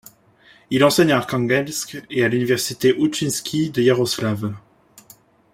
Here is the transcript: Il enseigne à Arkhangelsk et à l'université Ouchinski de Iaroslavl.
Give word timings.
Il 0.71 0.83
enseigne 0.83 1.11
à 1.11 1.17
Arkhangelsk 1.17 2.01
et 2.09 2.23
à 2.23 2.27
l'université 2.27 2.91
Ouchinski 2.95 3.69
de 3.69 3.83
Iaroslavl. 3.83 4.55